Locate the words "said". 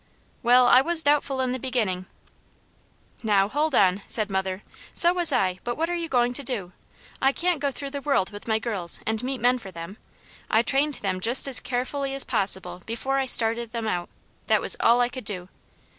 4.07-4.31